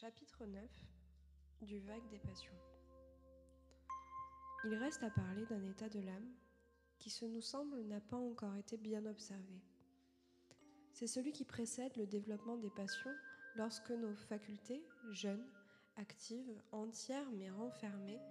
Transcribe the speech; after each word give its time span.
Chapitre 0.00 0.46
9 0.46 0.62
Du 1.60 1.78
vague 1.80 2.08
des 2.08 2.20
passions. 2.20 2.56
Il 4.64 4.74
reste 4.76 5.02
à 5.02 5.10
parler 5.10 5.44
d'un 5.44 5.62
état 5.62 5.90
de 5.90 6.00
l'âme 6.00 6.32
qui, 6.98 7.10
ce 7.10 7.26
nous 7.26 7.42
semble, 7.42 7.82
n'a 7.82 8.00
pas 8.00 8.16
encore 8.16 8.56
été 8.56 8.78
bien 8.78 9.04
observé. 9.04 9.60
C'est 10.94 11.06
celui 11.06 11.32
qui 11.32 11.44
précède 11.44 11.94
le 11.98 12.06
développement 12.06 12.56
des 12.56 12.70
passions 12.70 13.14
lorsque 13.56 13.90
nos 13.90 14.14
facultés, 14.14 14.82
jeunes, 15.10 15.46
actives, 15.96 16.62
entières 16.72 17.30
mais 17.32 17.50
renfermées, 17.50 18.22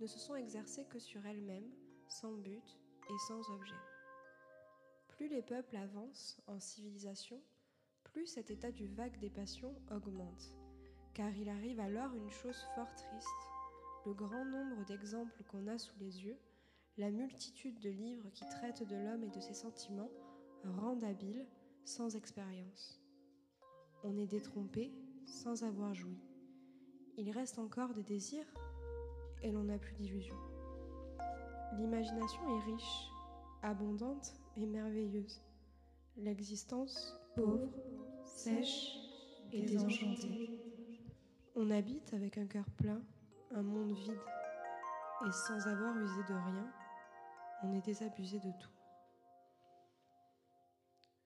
ne 0.00 0.06
se 0.06 0.18
sont 0.18 0.34
exercées 0.34 0.86
que 0.86 0.98
sur 0.98 1.26
elles-mêmes, 1.26 1.70
sans 2.08 2.32
but 2.32 2.78
et 3.10 3.18
sans 3.28 3.50
objet. 3.50 3.82
Plus 5.08 5.28
les 5.28 5.42
peuples 5.42 5.76
avancent 5.76 6.40
en 6.46 6.58
civilisation, 6.58 7.42
plus 8.02 8.26
cet 8.26 8.50
état 8.50 8.72
du 8.72 8.86
vague 8.86 9.18
des 9.18 9.28
passions 9.28 9.74
augmente 9.90 10.54
car 11.18 11.36
il 11.36 11.48
arrive 11.48 11.80
alors 11.80 12.14
une 12.14 12.30
chose 12.30 12.64
fort 12.76 12.94
triste. 12.94 13.50
Le 14.06 14.14
grand 14.14 14.44
nombre 14.44 14.84
d'exemples 14.86 15.42
qu'on 15.48 15.66
a 15.66 15.76
sous 15.76 15.98
les 15.98 16.24
yeux, 16.24 16.38
la 16.96 17.10
multitude 17.10 17.80
de 17.80 17.90
livres 17.90 18.30
qui 18.32 18.46
traitent 18.46 18.86
de 18.88 18.94
l'homme 18.94 19.24
et 19.24 19.30
de 19.30 19.40
ses 19.40 19.52
sentiments, 19.52 20.12
rendent 20.62 21.02
habile 21.02 21.44
sans 21.84 22.14
expérience. 22.14 23.02
On 24.04 24.16
est 24.16 24.28
détrompé 24.28 24.92
sans 25.26 25.64
avoir 25.64 25.92
joui. 25.92 26.20
Il 27.16 27.32
reste 27.32 27.58
encore 27.58 27.94
des 27.94 28.04
désirs 28.04 28.46
et 29.42 29.50
l'on 29.50 29.64
n'a 29.64 29.78
plus 29.78 29.94
d'illusions. 29.94 30.38
L'imagination 31.78 32.58
est 32.58 32.70
riche, 32.70 33.10
abondante 33.64 34.34
et 34.56 34.66
merveilleuse. 34.66 35.42
L'existence 36.16 37.18
pauvre, 37.34 37.74
sèche 38.24 38.98
et 39.52 39.62
désenchantée. 39.62 40.67
On 41.60 41.72
habite 41.72 42.14
avec 42.14 42.38
un 42.38 42.46
cœur 42.46 42.70
plein, 42.76 43.02
un 43.52 43.62
monde 43.62 43.90
vide, 43.90 44.20
et 45.26 45.32
sans 45.32 45.66
avoir 45.66 45.98
usé 45.98 46.22
de 46.28 46.34
rien, 46.34 46.72
on 47.64 47.72
est 47.72 47.84
désabusé 47.84 48.38
de 48.38 48.52
tout. 48.60 48.70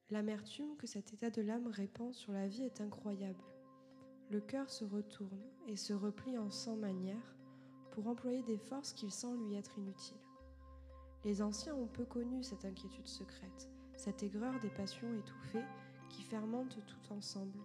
L'amertume 0.09 0.75
que 0.79 0.87
cet 0.87 1.13
état 1.13 1.29
de 1.29 1.43
l'âme 1.43 1.67
répand 1.67 2.15
sur 2.15 2.33
la 2.33 2.49
vie 2.49 2.63
est 2.63 2.81
incroyable. 2.81 3.45
Le 4.31 4.41
cœur 4.41 4.71
se 4.71 4.87
retourne 4.87 5.43
et 5.69 5.77
se 5.77 5.93
replie 5.93 6.39
en 6.39 6.51
cent 6.51 6.77
manières 6.77 7.37
pour 7.91 8.07
employer 8.07 8.43
des 8.45 8.57
forces 8.57 8.95
qu'il 8.95 9.13
sent 9.13 9.37
lui 9.37 9.55
être 9.57 9.77
inutiles. 9.77 10.17
Les 11.27 11.43
anciens 11.43 11.75
ont 11.75 11.89
peu 11.89 12.07
connu 12.07 12.43
cette 12.43 12.65
inquiétude 12.65 13.07
secrète, 13.07 13.69
cette 13.99 14.23
aigreur 14.23 14.59
des 14.61 14.71
passions 14.71 15.15
étouffées 15.15 15.67
qui 16.09 16.23
fermentent 16.23 16.79
tout 16.87 17.13
ensemble, 17.13 17.61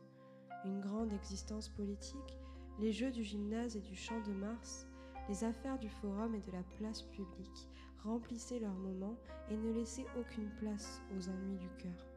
une 0.66 0.82
grande 0.82 1.14
existence 1.14 1.70
politique 1.70 2.37
les 2.80 2.92
jeux 2.92 3.12
du 3.12 3.24
gymnase 3.24 3.76
et 3.76 3.82
du 3.82 3.96
champ 3.96 4.20
de 4.22 4.34
Mars, 4.34 4.88
les 5.30 5.44
affaires 5.44 5.80
du 5.80 5.90
forum 5.90 6.36
et 6.36 6.42
de 6.42 6.52
la 6.52 6.64
place 6.78 7.02
publique 7.02 7.70
remplissaient 8.04 8.60
leurs 8.60 8.76
moments 8.76 9.18
et 9.50 9.58
ne 9.58 9.74
laissaient 9.74 10.06
aucune 10.18 10.50
place 10.60 11.02
aux 11.16 11.30
ennuis 11.30 11.58
du 11.58 11.70
cœur. 11.78 12.08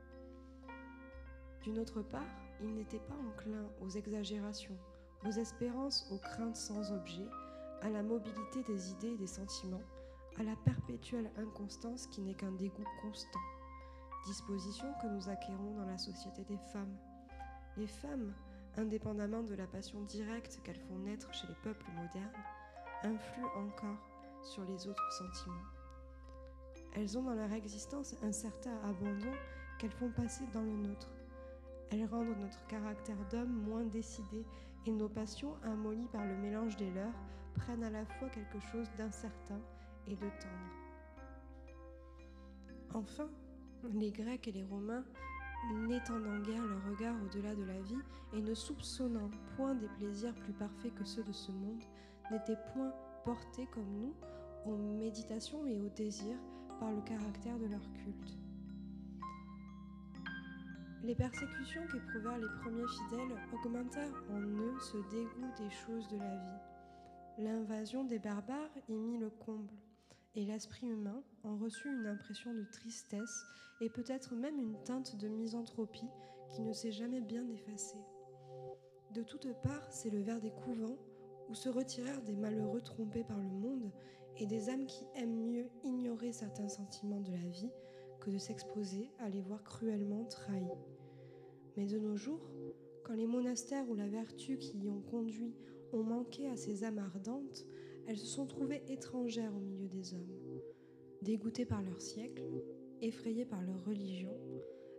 D'une 1.62 1.78
autre 1.78 2.02
part, 2.02 2.26
ils 2.62 2.74
n'étaient 2.74 3.00
pas 3.00 3.14
enclins 3.14 3.68
aux 3.80 3.88
exagérations, 3.88 4.76
aux 5.26 5.30
espérances, 5.30 6.06
aux 6.10 6.18
craintes 6.18 6.56
sans 6.56 6.92
objet, 6.92 7.26
à 7.82 7.88
la 7.88 8.02
mobilité 8.02 8.62
des 8.64 8.90
idées 8.92 9.12
et 9.12 9.18
des 9.18 9.26
sentiments, 9.26 9.82
à 10.38 10.42
la 10.42 10.56
perpétuelle 10.56 11.30
inconstance 11.36 12.06
qui 12.06 12.20
n'est 12.20 12.34
qu'un 12.34 12.52
dégoût 12.52 12.84
constant, 13.02 13.40
disposition 14.26 14.86
que 15.02 15.08
nous 15.08 15.28
acquérons 15.28 15.74
dans 15.76 15.86
la 15.86 15.98
société 15.98 16.44
des 16.44 16.58
femmes. 16.72 16.96
Les 17.76 17.86
femmes, 17.86 18.34
indépendamment 18.76 19.42
de 19.42 19.54
la 19.54 19.66
passion 19.66 20.02
directe 20.02 20.60
qu'elles 20.64 20.76
font 20.76 20.98
naître 20.98 21.32
chez 21.34 21.46
les 21.48 21.54
peuples 21.62 21.90
modernes, 21.92 22.44
influent 23.02 23.50
encore 23.56 24.10
sur 24.42 24.64
les 24.64 24.86
autres 24.86 25.12
sentiments. 25.12 25.56
Elles 26.94 27.16
ont 27.18 27.22
dans 27.22 27.34
leur 27.34 27.52
existence 27.52 28.16
un 28.22 28.32
certain 28.32 28.76
abandon 28.84 29.32
qu'elles 29.78 29.92
font 29.92 30.10
passer 30.10 30.44
dans 30.52 30.62
le 30.62 30.76
nôtre. 30.76 31.08
Elles 31.90 32.06
rendent 32.06 32.38
notre 32.38 32.66
caractère 32.66 33.16
d'homme 33.30 33.52
moins 33.52 33.84
décidé 33.84 34.44
et 34.86 34.92
nos 34.92 35.08
passions, 35.08 35.54
amollies 35.62 36.08
par 36.12 36.26
le 36.26 36.36
mélange 36.36 36.76
des 36.76 36.90
leurs, 36.90 37.14
prennent 37.54 37.84
à 37.84 37.90
la 37.90 38.04
fois 38.04 38.28
quelque 38.30 38.60
chose 38.72 38.88
d'incertain 38.96 39.60
et 40.08 40.14
de 40.14 40.20
tendre. 40.20 40.80
Enfin, 42.94 43.28
les 43.92 44.10
Grecs 44.10 44.48
et 44.48 44.52
les 44.52 44.64
Romains 44.64 45.04
n'étendant 45.86 46.38
guère 46.40 46.64
leur 46.64 46.84
regard 46.90 47.14
au-delà 47.24 47.54
de 47.54 47.64
la 47.64 47.80
vie 47.82 48.02
et 48.32 48.40
ne 48.40 48.54
soupçonnant 48.54 49.30
point 49.56 49.74
des 49.74 49.88
plaisirs 49.88 50.34
plus 50.34 50.52
parfaits 50.52 50.94
que 50.94 51.04
ceux 51.04 51.22
de 51.22 51.32
ce 51.32 51.52
monde, 51.52 51.82
n'étaient 52.30 52.58
point 52.72 52.92
portés 53.24 53.66
comme 53.72 53.90
nous 54.00 54.14
aux 54.66 54.76
méditations 54.76 55.66
et 55.66 55.78
aux 55.80 55.88
désirs 55.90 56.38
par 56.78 56.90
le 56.90 57.00
caractère 57.02 57.58
de 57.58 57.66
leur 57.66 57.82
culte. 57.92 58.38
Les 61.02 61.14
persécutions 61.14 61.82
qu'éprouvèrent 61.90 62.38
les 62.38 62.60
premiers 62.62 62.86
fidèles 62.86 63.36
augmentèrent 63.52 64.22
en 64.30 64.40
eux 64.40 64.78
ce 64.80 64.98
dégoût 65.10 65.50
des 65.58 65.70
choses 65.70 66.06
de 66.08 66.18
la 66.18 66.36
vie. 66.36 66.60
L'invasion 67.38 68.04
des 68.04 68.18
barbares 68.18 68.70
y 68.88 68.98
mit 68.98 69.18
le 69.18 69.30
comble 69.30 69.72
et 70.34 70.44
l'esprit 70.44 70.86
humain 70.86 71.22
en 71.42 71.56
reçut 71.56 71.88
une 71.88 72.06
impression 72.06 72.54
de 72.54 72.64
tristesse 72.72 73.44
et 73.80 73.90
peut-être 73.90 74.34
même 74.34 74.58
une 74.58 74.82
teinte 74.84 75.16
de 75.16 75.28
misanthropie 75.28 76.10
qui 76.54 76.62
ne 76.62 76.72
s'est 76.72 76.92
jamais 76.92 77.20
bien 77.20 77.46
effacée. 77.48 78.04
De 79.12 79.22
toutes 79.22 79.52
parts 79.62 79.92
s'élevèrent 79.92 80.40
des 80.40 80.52
couvents 80.52 80.98
où 81.48 81.54
se 81.54 81.68
retirèrent 81.68 82.22
des 82.22 82.36
malheureux 82.36 82.80
trompés 82.80 83.24
par 83.24 83.38
le 83.38 83.50
monde 83.50 83.90
et 84.36 84.46
des 84.46 84.70
âmes 84.70 84.86
qui 84.86 85.04
aiment 85.16 85.46
mieux 85.50 85.68
ignorer 85.82 86.32
certains 86.32 86.68
sentiments 86.68 87.20
de 87.20 87.32
la 87.32 87.48
vie 87.48 87.70
que 88.20 88.30
de 88.30 88.38
s'exposer 88.38 89.10
à 89.18 89.28
les 89.28 89.40
voir 89.40 89.64
cruellement 89.64 90.24
trahis. 90.24 90.64
Mais 91.76 91.86
de 91.86 91.98
nos 91.98 92.16
jours, 92.16 92.50
quand 93.04 93.14
les 93.14 93.26
monastères 93.26 93.88
ou 93.88 93.94
la 93.94 94.06
vertu 94.06 94.58
qui 94.58 94.78
y 94.78 94.88
ont 94.88 95.00
conduit 95.00 95.54
ont 95.92 96.04
manqué 96.04 96.48
à 96.48 96.56
ces 96.56 96.84
âmes 96.84 96.98
ardentes, 96.98 97.66
elles 98.10 98.18
se 98.18 98.26
sont 98.26 98.46
trouvées 98.46 98.82
étrangères 98.88 99.54
au 99.54 99.60
milieu 99.60 99.86
des 99.86 100.14
hommes. 100.14 100.60
Dégoûtées 101.22 101.64
par 101.64 101.80
leur 101.80 102.02
siècle, 102.02 102.42
effrayées 103.00 103.44
par 103.44 103.62
leur 103.62 103.84
religion, 103.84 104.36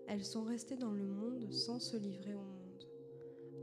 elles 0.07 0.23
sont 0.23 0.43
restées 0.43 0.77
dans 0.77 0.93
le 0.93 1.05
monde 1.05 1.51
sans 1.51 1.81
se 1.81 1.97
livrer 1.97 2.33
au 2.33 2.39
monde. 2.39 2.87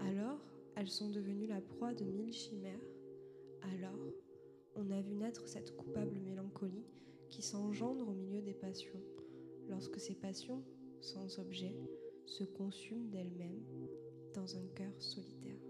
Alors, 0.00 0.38
elles 0.76 0.90
sont 0.90 1.08
devenues 1.08 1.46
la 1.46 1.62
proie 1.62 1.94
de 1.94 2.04
mille 2.04 2.34
chimères. 2.34 2.78
Alors, 3.74 4.12
on 4.76 4.90
a 4.90 5.00
vu 5.00 5.14
naître 5.14 5.48
cette 5.48 5.74
coupable 5.74 6.18
mélancolie 6.20 6.84
qui 7.30 7.40
s'engendre 7.40 8.06
au 8.06 8.12
milieu 8.12 8.42
des 8.42 8.52
passions, 8.52 9.00
lorsque 9.66 9.98
ces 9.98 10.14
passions, 10.14 10.62
sans 11.00 11.38
objet, 11.38 11.74
se 12.26 12.44
consument 12.44 13.08
d'elles-mêmes 13.08 13.64
dans 14.34 14.56
un 14.58 14.66
cœur 14.74 14.92
solitaire. 15.00 15.67